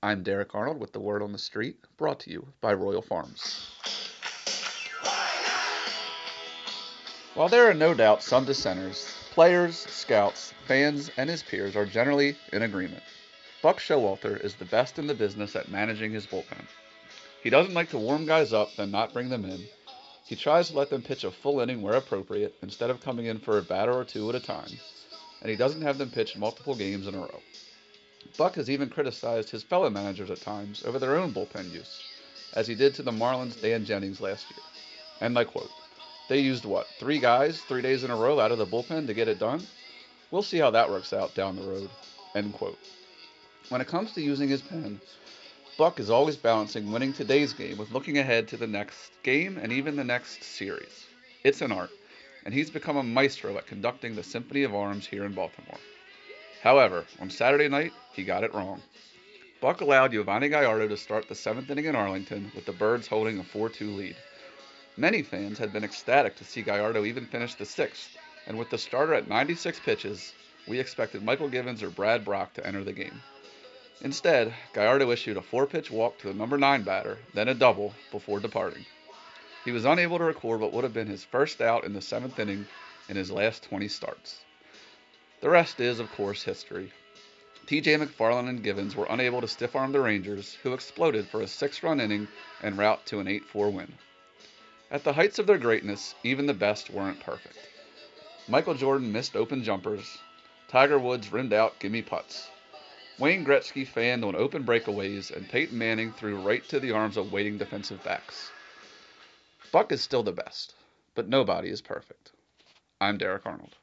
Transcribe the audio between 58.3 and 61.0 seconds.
it wrong. Buck allowed Yovani Gallardo to